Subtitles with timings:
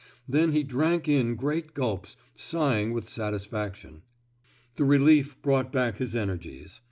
[0.27, 4.01] Then he drank in great gulps, sighing with satisfaction.
[4.75, 6.79] The relief brought back his energies.